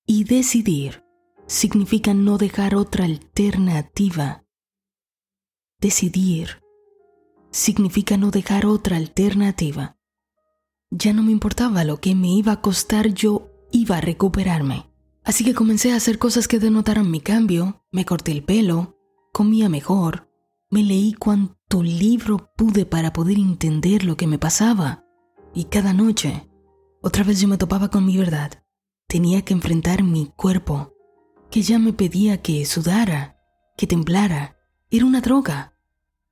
Y 0.06 0.24
decidir 0.24 1.06
significa 1.46 2.16
no 2.16 2.40
dejar 2.40 2.74
otra 2.76 3.06
alternativa. 3.06 4.44
Decidir 5.80 6.62
significa 7.52 8.18
no 8.18 8.32
dejar 8.32 8.66
otra 8.66 8.98
alternativa. 8.98 9.98
Ya 10.90 11.14
no 11.14 11.22
me 11.22 11.32
importaba 11.32 11.84
lo 11.84 12.02
que 12.02 12.16
me 12.16 12.30
iba 12.30 12.54
a 12.54 12.62
costar, 12.62 13.14
yo 13.14 13.52
iba 13.72 13.98
a 13.98 14.02
recuperarme. 14.02 14.91
Así 15.24 15.44
que 15.44 15.54
comencé 15.54 15.94
a 15.94 15.96
hacer 15.96 16.18
cosas 16.18 16.48
que 16.48 16.60
denotaran 16.60 17.10
mi 17.10 17.22
cambio, 17.22 17.84
me 17.92 18.06
corté 18.06 18.32
el 18.32 18.44
pelo, 18.44 18.98
comía 19.32 19.70
mejor, 19.70 20.30
me 20.70 20.84
leí 20.84 21.14
cuanto 21.14 21.84
libro 21.84 22.52
pude 22.58 22.86
para 22.86 23.14
poder 23.14 23.38
entender 23.38 24.04
lo 24.04 24.18
que 24.18 24.28
me 24.28 24.40
pasaba. 24.40 25.06
Y 25.54 25.66
cada 25.66 25.94
noche, 25.94 26.50
otra 27.02 27.24
vez 27.24 27.40
yo 27.40 27.48
me 27.48 27.58
topaba 27.58 27.90
con 27.90 28.06
mi 28.06 28.18
verdad. 28.18 28.64
Tenía 29.08 29.44
que 29.44 29.54
enfrentar 29.54 30.04
mi 30.04 30.28
cuerpo, 30.36 30.94
que 31.50 31.62
ya 31.62 31.80
me 31.80 31.94
pedía 31.94 32.42
que 32.42 32.66
sudara, 32.66 33.38
que 33.78 33.88
temblara. 33.88 34.58
Era 34.90 35.06
una 35.06 35.22
droga. 35.22 35.76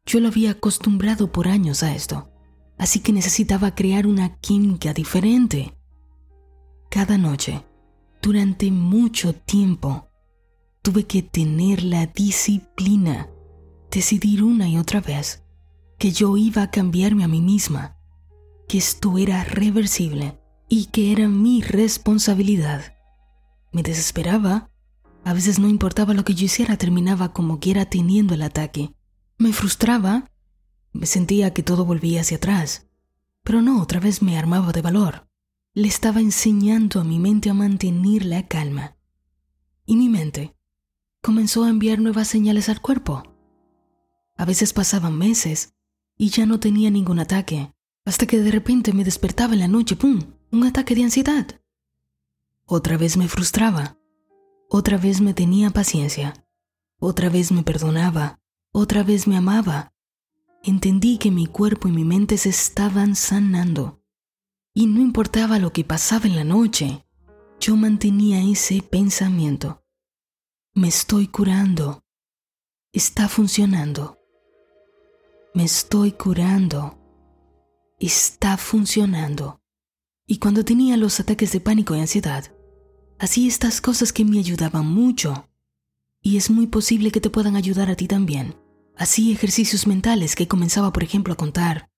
Yo 0.05 0.19
lo 0.19 0.29
había 0.29 0.51
acostumbrado 0.51 1.31
por 1.31 1.47
años 1.47 1.83
a 1.83 1.93
esto, 1.93 2.31
así 2.77 2.99
que 3.01 3.11
necesitaba 3.11 3.75
crear 3.75 4.07
una 4.07 4.37
química 4.39 4.93
diferente. 4.93 5.77
Cada 6.89 7.17
noche, 7.17 7.63
durante 8.21 8.71
mucho 8.71 9.33
tiempo, 9.33 10.09
tuve 10.81 11.05
que 11.05 11.21
tener 11.21 11.83
la 11.83 12.07
disciplina, 12.07 13.29
decidir 13.91 14.43
una 14.43 14.67
y 14.67 14.77
otra 14.77 15.01
vez 15.01 15.43
que 15.97 16.11
yo 16.11 16.37
iba 16.37 16.63
a 16.63 16.71
cambiarme 16.71 17.23
a 17.23 17.27
mí 17.27 17.41
misma 17.41 17.97
que 18.69 18.77
esto 18.77 19.17
era 19.17 19.43
reversible 19.43 20.39
y 20.69 20.85
que 20.85 21.11
era 21.11 21.27
mi 21.27 21.61
responsabilidad. 21.61 22.93
Me 23.71 23.81
desesperaba. 23.81 24.69
A 25.25 25.33
veces 25.33 25.59
no 25.59 25.67
importaba 25.67 26.13
lo 26.13 26.23
que 26.23 26.35
yo 26.35 26.45
hiciera, 26.45 26.77
terminaba 26.77 27.33
como 27.33 27.59
quiera 27.59 27.85
teniendo 27.85 28.35
el 28.35 28.43
ataque. 28.43 28.93
Me 29.39 29.53
frustraba. 29.53 30.29
Me 30.93 31.07
sentía 31.07 31.51
que 31.53 31.63
todo 31.63 31.83
volvía 31.83 32.21
hacia 32.21 32.37
atrás. 32.37 32.87
Pero 33.43 33.61
no, 33.61 33.81
otra 33.81 33.99
vez 33.99 34.21
me 34.21 34.37
armaba 34.37 34.71
de 34.71 34.83
valor. 34.83 35.28
Le 35.73 35.87
estaba 35.87 36.19
enseñando 36.19 36.99
a 36.99 37.03
mi 37.03 37.19
mente 37.19 37.49
a 37.49 37.53
mantener 37.53 38.25
la 38.25 38.47
calma. 38.47 38.97
Y 39.85 39.95
mi 39.97 40.09
mente 40.09 40.55
comenzó 41.21 41.63
a 41.63 41.69
enviar 41.69 41.99
nuevas 41.99 42.27
señales 42.27 42.69
al 42.69 42.81
cuerpo. 42.81 43.23
A 44.35 44.45
veces 44.45 44.73
pasaban 44.73 45.17
meses 45.17 45.75
y 46.17 46.29
ya 46.29 46.45
no 46.45 46.59
tenía 46.59 46.89
ningún 46.89 47.19
ataque 47.19 47.73
hasta 48.03 48.25
que 48.25 48.39
de 48.39 48.49
repente 48.49 48.93
me 48.93 49.03
despertaba 49.03 49.53
en 49.53 49.59
la 49.59 49.67
noche, 49.67 49.95
¡pum!, 49.95 50.19
un 50.51 50.63
ataque 50.65 50.95
de 50.95 51.03
ansiedad. 51.03 51.61
Otra 52.65 52.97
vez 52.97 53.17
me 53.17 53.27
frustraba, 53.27 53.99
otra 54.69 54.97
vez 54.97 55.21
me 55.21 55.33
tenía 55.35 55.69
paciencia, 55.69 56.47
otra 56.99 57.29
vez 57.29 57.51
me 57.51 57.61
perdonaba, 57.61 58.39
otra 58.71 59.03
vez 59.03 59.27
me 59.27 59.37
amaba. 59.37 59.93
Entendí 60.63 61.19
que 61.19 61.29
mi 61.29 61.45
cuerpo 61.45 61.87
y 61.87 61.91
mi 61.91 62.03
mente 62.03 62.37
se 62.37 62.49
estaban 62.49 63.15
sanando. 63.15 63.98
Y 64.73 64.87
no 64.87 65.01
importaba 65.01 65.59
lo 65.59 65.73
que 65.73 65.83
pasaba 65.83 66.25
en 66.25 66.35
la 66.35 66.43
noche, 66.43 67.05
yo 67.59 67.75
mantenía 67.75 68.41
ese 68.41 68.81
pensamiento. 68.81 69.83
Me 70.73 70.87
estoy 70.87 71.27
curando. 71.27 72.03
Está 72.93 73.27
funcionando. 73.27 74.17
Me 75.53 75.63
estoy 75.63 76.11
curando 76.13 76.99
está 77.99 78.57
funcionando. 78.57 79.61
Y 80.25 80.37
cuando 80.37 80.63
tenía 80.63 80.97
los 80.97 81.19
ataques 81.19 81.51
de 81.51 81.59
pánico 81.59 81.95
y 81.95 81.99
ansiedad, 81.99 82.51
hacía 83.19 83.47
estas 83.47 83.81
cosas 83.81 84.13
que 84.13 84.25
me 84.25 84.39
ayudaban 84.39 84.85
mucho. 84.85 85.49
Y 86.21 86.37
es 86.37 86.49
muy 86.49 86.67
posible 86.67 87.11
que 87.11 87.21
te 87.21 87.29
puedan 87.29 87.55
ayudar 87.55 87.89
a 87.89 87.95
ti 87.95 88.07
también. 88.07 88.55
Hacía 88.95 89.33
ejercicios 89.33 89.87
mentales 89.87 90.35
que 90.35 90.47
comenzaba, 90.47 90.91
por 90.91 91.03
ejemplo, 91.03 91.33
a 91.33 91.37
contar 91.37 91.89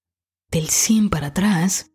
del 0.52 0.70
100 0.70 1.10
para 1.10 1.28
atrás, 1.28 1.92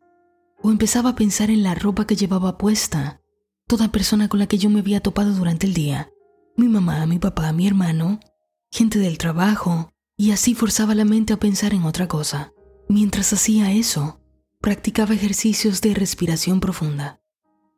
o 0.62 0.70
empezaba 0.70 1.10
a 1.10 1.16
pensar 1.16 1.50
en 1.50 1.62
la 1.62 1.74
ropa 1.74 2.06
que 2.06 2.16
llevaba 2.16 2.58
puesta, 2.58 3.20
toda 3.66 3.92
persona 3.92 4.28
con 4.28 4.40
la 4.40 4.46
que 4.46 4.58
yo 4.58 4.70
me 4.70 4.80
había 4.80 5.00
topado 5.00 5.32
durante 5.34 5.66
el 5.66 5.74
día, 5.74 6.10
mi 6.56 6.68
mamá, 6.68 7.04
mi 7.06 7.18
papá, 7.18 7.52
mi 7.52 7.66
hermano, 7.66 8.20
gente 8.70 8.98
del 8.98 9.18
trabajo, 9.18 9.92
y 10.16 10.30
así 10.30 10.54
forzaba 10.54 10.94
la 10.94 11.04
mente 11.04 11.32
a 11.32 11.38
pensar 11.38 11.74
en 11.74 11.84
otra 11.84 12.08
cosa. 12.08 12.52
Mientras 12.88 13.32
hacía 13.32 13.72
eso, 13.72 14.20
practicaba 14.60 15.14
ejercicios 15.14 15.80
de 15.80 15.94
respiración 15.94 16.60
profunda. 16.60 17.20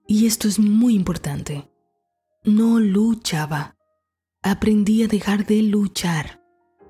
Y 0.07 0.27
esto 0.27 0.49
es 0.49 0.59
muy 0.59 0.95
importante. 0.95 1.71
No 2.45 2.79
luchaba. 2.79 3.77
Aprendí 4.43 5.03
a 5.03 5.09
dejar 5.09 5.45
de 5.47 5.63
luchar. 5.63 6.43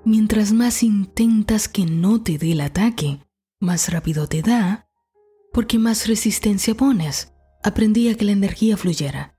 Mientras 0.05 0.53
más 0.53 0.83
intentas 0.83 1.69
que 1.69 1.85
no 1.87 2.23
te 2.23 2.39
dé 2.39 2.53
el 2.53 2.61
ataque, 2.61 3.21
más 3.61 3.91
rápido 3.91 4.27
te 4.27 4.43
da, 4.43 4.88
porque 5.53 5.79
más 5.79 6.07
resistencia 6.07 6.75
pones. 6.75 7.33
Aprendí 7.63 8.09
a 8.09 8.15
que 8.15 8.25
la 8.25 8.33
energía 8.33 8.77
fluyera. 8.77 9.37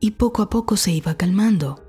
Y 0.00 0.12
poco 0.12 0.42
a 0.42 0.50
poco 0.50 0.76
se 0.76 0.92
iba 0.92 1.16
calmando. 1.16 1.84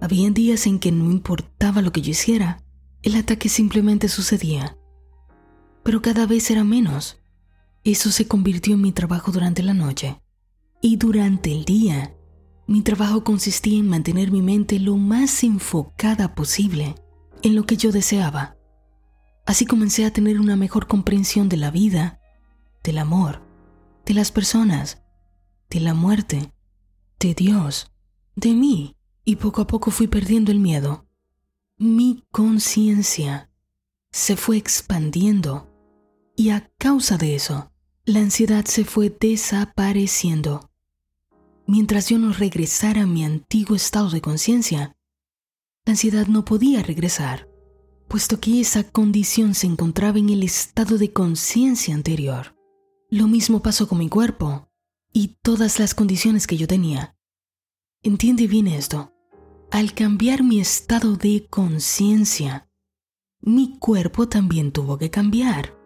Había 0.00 0.30
días 0.30 0.66
en 0.66 0.78
que 0.78 0.92
no 0.92 1.10
importaba 1.10 1.82
lo 1.82 1.92
que 1.92 2.00
yo 2.00 2.10
hiciera, 2.10 2.62
el 3.02 3.16
ataque 3.16 3.48
simplemente 3.48 4.08
sucedía 4.08 4.76
pero 5.82 6.02
cada 6.02 6.26
vez 6.26 6.50
era 6.50 6.64
menos. 6.64 7.18
Eso 7.84 8.10
se 8.10 8.26
convirtió 8.26 8.74
en 8.74 8.82
mi 8.82 8.92
trabajo 8.92 9.32
durante 9.32 9.62
la 9.62 9.74
noche. 9.74 10.20
Y 10.82 10.96
durante 10.96 11.52
el 11.52 11.64
día, 11.64 12.14
mi 12.66 12.82
trabajo 12.82 13.24
consistía 13.24 13.78
en 13.78 13.88
mantener 13.88 14.30
mi 14.30 14.42
mente 14.42 14.78
lo 14.78 14.96
más 14.96 15.42
enfocada 15.42 16.34
posible 16.34 16.94
en 17.42 17.54
lo 17.56 17.64
que 17.64 17.76
yo 17.76 17.92
deseaba. 17.92 18.56
Así 19.46 19.66
comencé 19.66 20.04
a 20.04 20.12
tener 20.12 20.38
una 20.38 20.56
mejor 20.56 20.86
comprensión 20.86 21.48
de 21.48 21.56
la 21.56 21.70
vida, 21.70 22.19
del 22.82 22.98
amor, 22.98 23.42
de 24.06 24.14
las 24.14 24.32
personas, 24.32 25.02
de 25.68 25.80
la 25.80 25.94
muerte, 25.94 26.52
de 27.18 27.34
Dios, 27.34 27.92
de 28.36 28.54
mí, 28.54 28.96
y 29.24 29.36
poco 29.36 29.62
a 29.62 29.66
poco 29.66 29.90
fui 29.90 30.08
perdiendo 30.08 30.50
el 30.50 30.58
miedo. 30.58 31.06
Mi 31.76 32.24
conciencia 32.30 33.50
se 34.10 34.36
fue 34.36 34.56
expandiendo 34.56 35.70
y 36.36 36.50
a 36.50 36.70
causa 36.78 37.16
de 37.16 37.34
eso, 37.34 37.70
la 38.04 38.20
ansiedad 38.20 38.64
se 38.64 38.84
fue 38.84 39.14
desapareciendo. 39.20 40.70
Mientras 41.66 42.08
yo 42.08 42.18
no 42.18 42.32
regresara 42.32 43.02
a 43.02 43.06
mi 43.06 43.24
antiguo 43.24 43.76
estado 43.76 44.10
de 44.10 44.20
conciencia, 44.20 44.96
la 45.84 45.92
ansiedad 45.92 46.26
no 46.26 46.44
podía 46.44 46.82
regresar, 46.82 47.48
puesto 48.08 48.40
que 48.40 48.60
esa 48.60 48.84
condición 48.84 49.54
se 49.54 49.66
encontraba 49.66 50.18
en 50.18 50.30
el 50.30 50.42
estado 50.42 50.98
de 50.98 51.12
conciencia 51.12 51.94
anterior. 51.94 52.56
Lo 53.10 53.26
mismo 53.26 53.60
pasó 53.60 53.88
con 53.88 53.98
mi 53.98 54.08
cuerpo 54.08 54.68
y 55.12 55.38
todas 55.42 55.80
las 55.80 55.94
condiciones 55.94 56.46
que 56.46 56.56
yo 56.56 56.68
tenía. 56.68 57.16
Entiende 58.02 58.46
bien 58.46 58.68
esto. 58.68 59.12
Al 59.72 59.94
cambiar 59.94 60.44
mi 60.44 60.60
estado 60.60 61.16
de 61.16 61.48
conciencia, 61.50 62.70
mi 63.40 63.78
cuerpo 63.80 64.28
también 64.28 64.70
tuvo 64.70 64.96
que 64.96 65.10
cambiar. 65.10 65.76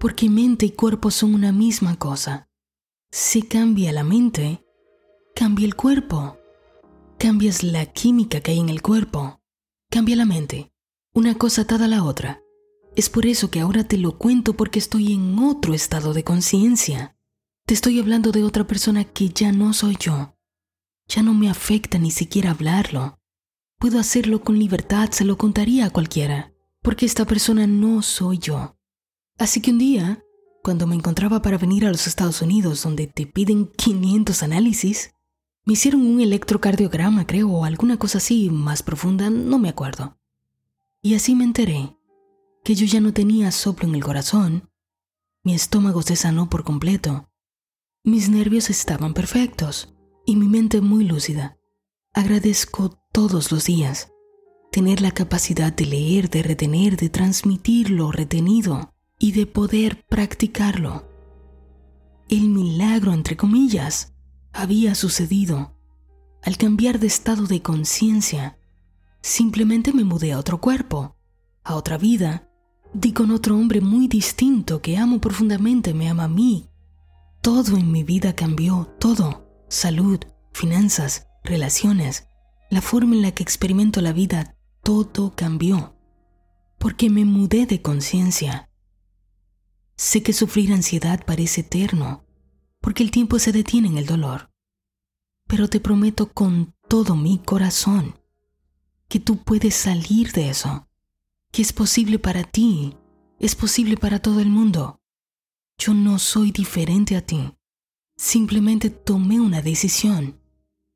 Porque 0.00 0.28
mente 0.28 0.66
y 0.66 0.70
cuerpo 0.70 1.12
son 1.12 1.34
una 1.34 1.52
misma 1.52 1.96
cosa. 1.96 2.50
Si 3.12 3.42
cambia 3.42 3.92
la 3.92 4.02
mente, 4.02 4.66
cambia 5.36 5.66
el 5.66 5.76
cuerpo. 5.76 6.36
Cambias 7.16 7.62
la 7.62 7.86
química 7.86 8.40
que 8.40 8.50
hay 8.50 8.58
en 8.58 8.70
el 8.70 8.82
cuerpo. 8.82 9.40
Cambia 9.88 10.16
la 10.16 10.24
mente. 10.24 10.72
Una 11.12 11.36
cosa 11.36 11.62
atada 11.62 11.84
a 11.84 11.88
la 11.88 12.02
otra. 12.02 12.42
Es 13.00 13.08
por 13.08 13.24
eso 13.24 13.50
que 13.50 13.60
ahora 13.60 13.82
te 13.84 13.96
lo 13.96 14.18
cuento 14.18 14.58
porque 14.58 14.78
estoy 14.78 15.14
en 15.14 15.38
otro 15.38 15.72
estado 15.72 16.12
de 16.12 16.22
conciencia. 16.22 17.16
Te 17.64 17.72
estoy 17.72 17.98
hablando 17.98 18.30
de 18.30 18.44
otra 18.44 18.66
persona 18.66 19.04
que 19.04 19.30
ya 19.30 19.52
no 19.52 19.72
soy 19.72 19.96
yo. 19.98 20.36
Ya 21.08 21.22
no 21.22 21.32
me 21.32 21.48
afecta 21.48 21.96
ni 21.96 22.10
siquiera 22.10 22.50
hablarlo. 22.50 23.18
Puedo 23.78 23.98
hacerlo 23.98 24.42
con 24.42 24.58
libertad, 24.58 25.12
se 25.12 25.24
lo 25.24 25.38
contaría 25.38 25.86
a 25.86 25.90
cualquiera, 25.90 26.52
porque 26.82 27.06
esta 27.06 27.24
persona 27.24 27.66
no 27.66 28.02
soy 28.02 28.36
yo. 28.36 28.76
Así 29.38 29.62
que 29.62 29.70
un 29.70 29.78
día, 29.78 30.22
cuando 30.62 30.86
me 30.86 30.94
encontraba 30.94 31.40
para 31.40 31.56
venir 31.56 31.86
a 31.86 31.90
los 31.90 32.06
Estados 32.06 32.42
Unidos 32.42 32.82
donde 32.82 33.06
te 33.06 33.24
piden 33.24 33.68
500 33.78 34.42
análisis, 34.42 35.14
me 35.64 35.72
hicieron 35.72 36.02
un 36.02 36.20
electrocardiograma, 36.20 37.26
creo, 37.26 37.48
o 37.48 37.64
alguna 37.64 37.96
cosa 37.96 38.18
así 38.18 38.50
más 38.50 38.82
profunda, 38.82 39.30
no 39.30 39.58
me 39.58 39.70
acuerdo. 39.70 40.18
Y 41.00 41.14
así 41.14 41.34
me 41.34 41.44
enteré 41.44 41.96
que 42.64 42.74
yo 42.74 42.86
ya 42.86 43.00
no 43.00 43.12
tenía 43.12 43.50
soplo 43.52 43.88
en 43.88 43.94
el 43.94 44.04
corazón, 44.04 44.70
mi 45.42 45.54
estómago 45.54 46.02
se 46.02 46.16
sanó 46.16 46.50
por 46.50 46.64
completo, 46.64 47.30
mis 48.04 48.28
nervios 48.28 48.70
estaban 48.70 49.14
perfectos 49.14 49.94
y 50.26 50.36
mi 50.36 50.48
mente 50.48 50.80
muy 50.80 51.04
lúcida. 51.04 51.58
Agradezco 52.12 52.98
todos 53.12 53.52
los 53.52 53.64
días 53.66 54.10
tener 54.70 55.00
la 55.00 55.10
capacidad 55.10 55.72
de 55.72 55.86
leer, 55.86 56.30
de 56.30 56.42
retener, 56.42 56.96
de 56.96 57.08
transmitir 57.08 57.90
lo 57.90 58.12
retenido 58.12 58.94
y 59.18 59.32
de 59.32 59.46
poder 59.46 60.04
practicarlo. 60.08 61.08
El 62.28 62.48
milagro, 62.48 63.12
entre 63.12 63.36
comillas, 63.36 64.14
había 64.52 64.94
sucedido. 64.94 65.76
Al 66.42 66.56
cambiar 66.56 67.00
de 67.00 67.08
estado 67.08 67.46
de 67.46 67.60
conciencia, 67.60 68.58
simplemente 69.20 69.92
me 69.92 70.04
mudé 70.04 70.32
a 70.32 70.38
otro 70.38 70.60
cuerpo, 70.60 71.16
a 71.64 71.74
otra 71.74 71.98
vida, 71.98 72.49
di 72.92 73.12
con 73.12 73.30
otro 73.30 73.56
hombre 73.56 73.80
muy 73.80 74.08
distinto 74.08 74.82
que 74.82 74.96
amo 74.96 75.20
profundamente, 75.20 75.94
me 75.94 76.08
ama 76.08 76.24
a 76.24 76.28
mí. 76.28 76.68
Todo 77.40 77.76
en 77.76 77.90
mi 77.90 78.04
vida 78.04 78.34
cambió, 78.34 78.94
todo. 78.98 79.48
Salud, 79.68 80.20
finanzas, 80.52 81.28
relaciones, 81.44 82.26
la 82.70 82.80
forma 82.80 83.14
en 83.14 83.22
la 83.22 83.32
que 83.32 83.42
experimento 83.42 84.00
la 84.00 84.12
vida, 84.12 84.56
todo 84.82 85.34
cambió. 85.34 85.96
Porque 86.78 87.10
me 87.10 87.24
mudé 87.24 87.66
de 87.66 87.82
conciencia. 87.82 88.70
Sé 89.96 90.22
que 90.22 90.32
sufrir 90.32 90.72
ansiedad 90.72 91.24
parece 91.24 91.60
eterno, 91.60 92.24
porque 92.80 93.02
el 93.02 93.10
tiempo 93.10 93.38
se 93.38 93.52
detiene 93.52 93.88
en 93.88 93.98
el 93.98 94.06
dolor. 94.06 94.50
Pero 95.46 95.68
te 95.68 95.80
prometo 95.80 96.32
con 96.32 96.74
todo 96.88 97.16
mi 97.16 97.38
corazón 97.38 98.18
que 99.08 99.20
tú 99.20 99.42
puedes 99.42 99.74
salir 99.74 100.32
de 100.32 100.50
eso, 100.50 100.88
que 101.50 101.62
es 101.62 101.72
posible 101.72 102.18
para 102.18 102.44
ti, 102.44 102.96
es 103.38 103.54
posible 103.54 103.96
para 103.96 104.20
todo 104.20 104.40
el 104.40 104.48
mundo. 104.48 105.00
Yo 105.78 105.94
no 105.94 106.18
soy 106.18 106.52
diferente 106.52 107.16
a 107.16 107.24
ti. 107.24 107.54
Simplemente 108.16 108.90
tomé 108.90 109.40
una 109.40 109.62
decisión 109.62 110.40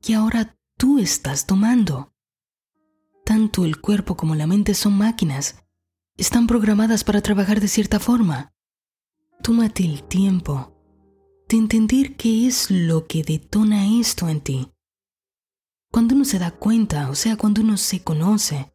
que 0.01 0.15
ahora 0.15 0.57
tú 0.77 0.99
estás 0.99 1.47
tomando. 1.47 2.13
Tanto 3.25 3.65
el 3.65 3.81
cuerpo 3.81 4.15
como 4.15 4.35
la 4.35 4.45
mente 4.45 4.75
son 4.75 4.93
máquinas. 4.97 5.65
Están 6.17 6.45
programadas 6.45 7.03
para 7.03 7.21
trabajar 7.21 7.59
de 7.59 7.67
cierta 7.67 7.99
forma. 7.99 8.53
Tómate 9.41 9.83
el 9.83 10.03
tiempo 10.03 10.71
de 11.49 11.57
entender 11.57 12.15
qué 12.15 12.47
es 12.47 12.69
lo 12.69 13.07
que 13.07 13.23
detona 13.23 13.99
esto 13.99 14.29
en 14.29 14.41
ti. 14.41 14.71
Cuando 15.91 16.15
uno 16.15 16.25
se 16.25 16.39
da 16.39 16.51
cuenta, 16.51 17.09
o 17.09 17.15
sea, 17.15 17.35
cuando 17.37 17.61
uno 17.61 17.77
se 17.77 18.03
conoce, 18.03 18.74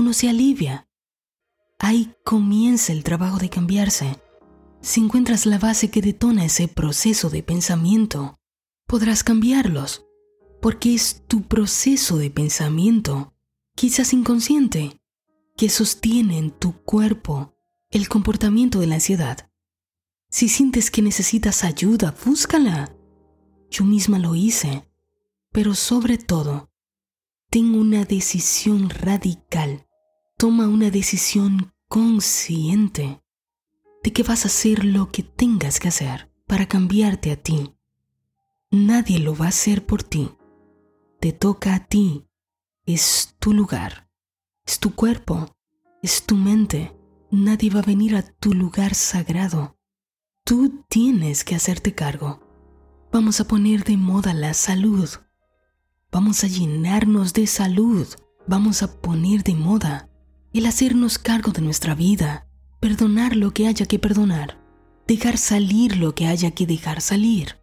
uno 0.00 0.12
se 0.12 0.28
alivia. 0.28 0.88
Ahí 1.78 2.14
comienza 2.24 2.92
el 2.92 3.04
trabajo 3.04 3.38
de 3.38 3.50
cambiarse. 3.50 4.20
Si 4.80 5.00
encuentras 5.00 5.46
la 5.46 5.58
base 5.58 5.90
que 5.90 6.00
detona 6.00 6.44
ese 6.44 6.68
proceso 6.68 7.30
de 7.30 7.42
pensamiento, 7.42 8.38
podrás 8.86 9.22
cambiarlos, 9.22 10.06
porque 10.60 10.94
es 10.94 11.22
tu 11.26 11.42
proceso 11.42 12.16
de 12.16 12.30
pensamiento, 12.30 13.34
quizás 13.76 14.12
inconsciente, 14.12 15.00
que 15.56 15.68
sostiene 15.68 16.38
en 16.38 16.50
tu 16.50 16.72
cuerpo 16.82 17.54
el 17.90 18.08
comportamiento 18.08 18.80
de 18.80 18.86
la 18.86 18.96
ansiedad. 18.96 19.50
Si 20.30 20.48
sientes 20.48 20.90
que 20.90 21.02
necesitas 21.02 21.64
ayuda, 21.64 22.14
búscala. 22.24 22.96
Yo 23.70 23.84
misma 23.84 24.18
lo 24.18 24.34
hice. 24.34 24.86
Pero 25.52 25.74
sobre 25.74 26.16
todo, 26.16 26.70
ten 27.50 27.74
una 27.74 28.04
decisión 28.04 28.88
radical. 28.88 29.88
Toma 30.40 30.68
una 30.68 30.90
decisión 30.90 31.74
consciente 31.86 33.22
de 34.02 34.10
que 34.10 34.22
vas 34.22 34.46
a 34.46 34.48
hacer 34.48 34.86
lo 34.86 35.12
que 35.12 35.22
tengas 35.22 35.78
que 35.78 35.88
hacer 35.88 36.32
para 36.46 36.66
cambiarte 36.66 37.30
a 37.30 37.36
ti. 37.36 37.76
Nadie 38.70 39.18
lo 39.18 39.36
va 39.36 39.44
a 39.44 39.48
hacer 39.50 39.84
por 39.84 40.02
ti. 40.02 40.30
Te 41.20 41.32
toca 41.32 41.74
a 41.74 41.84
ti. 41.84 42.26
Es 42.86 43.36
tu 43.38 43.52
lugar. 43.52 44.08
Es 44.66 44.78
tu 44.78 44.94
cuerpo. 44.94 45.54
Es 46.02 46.24
tu 46.24 46.36
mente. 46.36 46.96
Nadie 47.30 47.68
va 47.68 47.80
a 47.80 47.82
venir 47.82 48.16
a 48.16 48.22
tu 48.22 48.54
lugar 48.54 48.94
sagrado 48.94 49.76
Tú 50.46 50.86
tienes 50.88 51.44
que 51.44 51.54
hacerte 51.54 51.94
cargo. 51.94 52.40
Vamos 53.12 53.42
a 53.42 53.44
poner 53.46 53.84
de 53.84 53.98
moda 53.98 54.32
la 54.32 54.54
salud. 54.54 55.10
Vamos 56.10 56.44
a 56.44 56.46
llenarnos 56.46 57.34
de 57.34 57.46
salud. 57.46 58.08
Vamos 58.46 58.82
a 58.82 59.02
poner 59.02 59.44
de 59.44 59.54
moda 59.54 60.09
el 60.52 60.66
hacernos 60.66 61.18
cargo 61.18 61.52
de 61.52 61.62
nuestra 61.62 61.94
vida, 61.94 62.46
perdonar 62.80 63.36
lo 63.36 63.52
que 63.52 63.66
haya 63.66 63.86
que 63.86 63.98
perdonar, 63.98 64.58
dejar 65.06 65.38
salir 65.38 65.96
lo 65.96 66.14
que 66.14 66.26
haya 66.26 66.50
que 66.50 66.66
dejar 66.66 67.00
salir. 67.00 67.58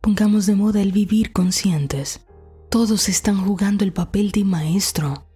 Pongamos 0.00 0.46
de 0.46 0.54
moda 0.54 0.80
el 0.82 0.92
vivir 0.92 1.32
conscientes. 1.32 2.26
Todos 2.70 3.08
están 3.08 3.44
jugando 3.44 3.84
el 3.84 3.92
papel 3.92 4.30
de 4.32 4.44
maestro. 4.44 5.26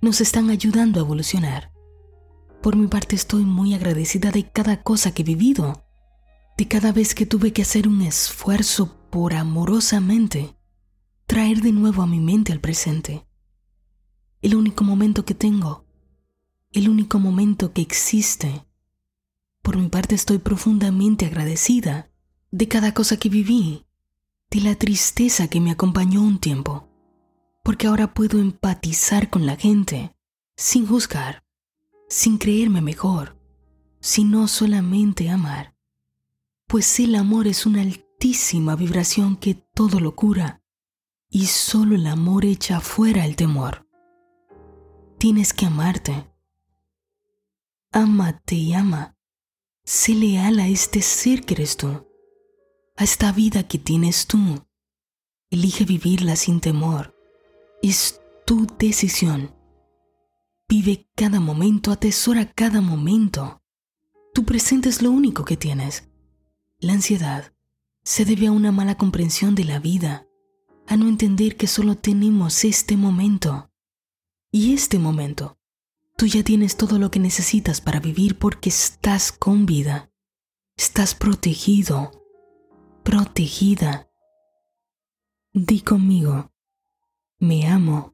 Nos 0.00 0.20
están 0.20 0.50
ayudando 0.50 1.00
a 1.00 1.02
evolucionar. 1.02 1.72
Por 2.62 2.76
mi 2.76 2.88
parte 2.88 3.16
estoy 3.16 3.44
muy 3.44 3.74
agradecida 3.74 4.30
de 4.30 4.50
cada 4.50 4.82
cosa 4.82 5.12
que 5.12 5.22
he 5.22 5.24
vivido 5.24 5.84
de 6.58 6.66
cada 6.66 6.90
vez 6.90 7.14
que 7.14 7.24
tuve 7.24 7.52
que 7.52 7.62
hacer 7.62 7.86
un 7.86 8.02
esfuerzo 8.02 8.98
por 9.10 9.32
amorosamente 9.32 10.56
traer 11.28 11.60
de 11.60 11.70
nuevo 11.70 12.02
a 12.02 12.06
mi 12.08 12.18
mente 12.18 12.52
al 12.52 12.58
presente. 12.58 13.24
El 14.42 14.56
único 14.56 14.82
momento 14.82 15.24
que 15.24 15.34
tengo, 15.34 15.84
el 16.72 16.88
único 16.88 17.18
momento 17.18 17.72
que 17.72 17.82
existe. 17.82 18.64
Por 19.62 19.76
mi 19.76 19.88
parte 19.88 20.14
estoy 20.14 20.38
profundamente 20.38 21.26
agradecida 21.26 22.10
de 22.50 22.68
cada 22.68 22.94
cosa 22.94 23.16
que 23.16 23.28
viví, 23.28 23.86
de 24.50 24.60
la 24.60 24.74
tristeza 24.74 25.48
que 25.48 25.60
me 25.60 25.70
acompañó 25.70 26.22
un 26.22 26.38
tiempo, 26.38 26.88
porque 27.62 27.86
ahora 27.86 28.14
puedo 28.14 28.38
empatizar 28.38 29.30
con 29.30 29.46
la 29.46 29.56
gente 29.56 30.16
sin 30.56 30.86
juzgar, 30.86 31.44
sin 32.08 32.38
creerme 32.38 32.80
mejor, 32.80 33.38
sino 34.00 34.48
solamente 34.48 35.28
amar 35.28 35.78
pues 36.68 37.00
el 37.00 37.14
amor 37.14 37.48
es 37.48 37.64
una 37.64 37.80
altísima 37.80 38.76
vibración 38.76 39.36
que 39.36 39.54
todo 39.54 40.00
lo 40.00 40.14
cura, 40.14 40.62
y 41.30 41.46
solo 41.46 41.96
el 41.96 42.06
amor 42.06 42.44
echa 42.44 42.80
fuera 42.80 43.24
el 43.24 43.36
temor. 43.36 43.88
Tienes 45.16 45.54
que 45.54 45.64
amarte. 45.64 46.30
Ámate 47.92 48.54
y 48.54 48.74
ama. 48.74 49.16
Sé 49.84 50.14
leal 50.14 50.60
a 50.60 50.68
este 50.68 51.00
ser 51.00 51.44
que 51.44 51.54
eres 51.54 51.76
tú, 51.76 52.06
a 52.96 53.04
esta 53.04 53.32
vida 53.32 53.66
que 53.66 53.78
tienes 53.78 54.26
tú. 54.26 54.38
Elige 55.50 55.84
vivirla 55.84 56.36
sin 56.36 56.60
temor. 56.60 57.16
Es 57.82 58.20
tu 58.44 58.66
decisión. 58.78 59.54
Vive 60.68 61.08
cada 61.14 61.40
momento, 61.40 61.90
atesora 61.90 62.52
cada 62.52 62.82
momento. 62.82 63.62
Tu 64.34 64.44
presente 64.44 64.90
es 64.90 65.00
lo 65.00 65.10
único 65.10 65.46
que 65.46 65.56
tienes. 65.56 66.10
La 66.78 66.92
ansiedad 66.92 67.54
se 68.04 68.24
debe 68.24 68.48
a 68.48 68.52
una 68.52 68.72
mala 68.72 68.96
comprensión 68.96 69.54
de 69.54 69.64
la 69.64 69.78
vida, 69.78 70.26
a 70.86 70.96
no 70.96 71.08
entender 71.08 71.56
que 71.56 71.66
solo 71.66 71.96
tenemos 71.96 72.64
este 72.64 72.96
momento. 72.96 73.70
Y 74.50 74.74
este 74.74 74.98
momento, 74.98 75.57
tú 76.18 76.26
ya 76.26 76.42
tienes 76.42 76.76
todo 76.76 76.98
lo 76.98 77.12
que 77.12 77.20
necesitas 77.20 77.80
para 77.80 78.00
vivir 78.00 78.38
porque 78.38 78.70
estás 78.70 79.30
con 79.30 79.66
vida. 79.66 80.10
Estás 80.76 81.14
protegido, 81.14 82.10
protegida. 83.04 84.10
Di 85.52 85.80
conmigo, 85.80 86.50
me 87.38 87.68
amo, 87.68 88.12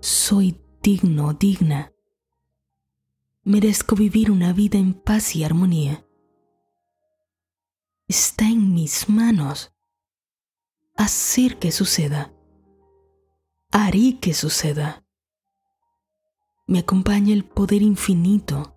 soy 0.00 0.60
digno, 0.82 1.34
digna. 1.34 1.92
Merezco 3.44 3.94
vivir 3.94 4.32
una 4.32 4.52
vida 4.52 4.78
en 4.78 4.92
paz 4.92 5.36
y 5.36 5.44
armonía 5.44 6.04
Está 8.08 8.46
en 8.46 8.74
mis 8.74 9.08
manos 9.08 9.72
hacer 10.96 11.58
que 11.58 11.70
suceda. 11.70 12.34
Haré 13.70 14.18
que 14.18 14.34
suceda. 14.34 15.07
Me 16.68 16.80
acompaña 16.80 17.32
el 17.32 17.46
poder 17.46 17.80
infinito 17.80 18.76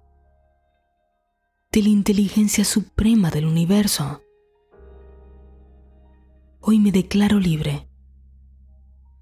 de 1.74 1.84
la 1.84 1.90
inteligencia 1.90 2.64
suprema 2.64 3.32
del 3.32 3.46
universo. 3.46 4.22
Hoy 6.62 6.80
me 6.80 6.94
declaro 6.94 7.38
libre 7.38 7.90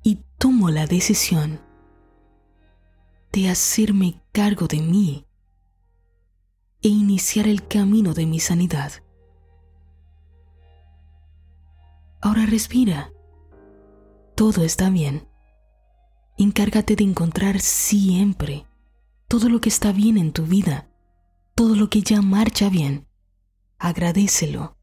y 0.03 0.23
tomo 0.37 0.69
la 0.69 0.85
decisión 0.85 1.59
de 3.31 3.49
hacerme 3.49 4.21
cargo 4.31 4.67
de 4.67 4.81
mí 4.81 5.25
e 6.83 6.89
iniciar 6.89 7.47
el 7.47 7.67
camino 7.67 8.13
de 8.13 8.27
mi 8.27 8.39
sanidad. 8.39 8.91
Ahora 12.21 12.45
respira. 12.45 13.11
Todo 14.35 14.63
está 14.63 14.91
bien. 14.91 15.28
Encárgate 16.41 16.95
de 16.95 17.03
encontrar 17.03 17.59
siempre 17.59 18.65
todo 19.27 19.49
lo 19.49 19.59
que 19.59 19.67
está 19.67 19.91
bien 19.91 20.17
en 20.17 20.31
tu 20.31 20.45
vida, 20.45 20.89
todo 21.53 21.75
lo 21.75 21.89
que 21.89 22.01
ya 22.01 22.21
marcha 22.21 22.69
bien. 22.69 23.09
Agradecelo, 23.77 24.77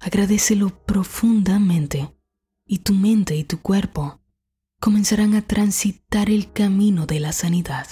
agradecelo 0.00 0.84
profundamente 0.84 2.12
y 2.66 2.78
tu 2.78 2.92
mente 2.92 3.36
y 3.36 3.44
tu 3.44 3.62
cuerpo 3.62 4.20
comenzarán 4.80 5.34
a 5.34 5.42
transitar 5.42 6.28
el 6.28 6.52
camino 6.52 7.06
de 7.06 7.20
la 7.20 7.30
sanidad. 7.30 7.86